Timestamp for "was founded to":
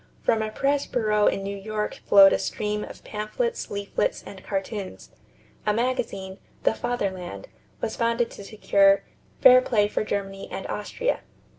7.81-8.43